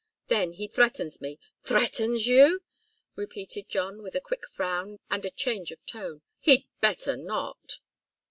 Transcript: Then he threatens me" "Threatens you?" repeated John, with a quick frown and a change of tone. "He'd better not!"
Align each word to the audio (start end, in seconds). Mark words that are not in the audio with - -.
Then 0.29 0.53
he 0.53 0.67
threatens 0.67 1.21
me" 1.21 1.37
"Threatens 1.63 2.25
you?" 2.25 2.63
repeated 3.15 3.69
John, 3.69 4.01
with 4.01 4.15
a 4.15 4.19
quick 4.19 4.49
frown 4.49 4.97
and 5.11 5.23
a 5.27 5.29
change 5.29 5.69
of 5.69 5.85
tone. 5.85 6.23
"He'd 6.39 6.65
better 6.81 7.15
not!" 7.15 7.77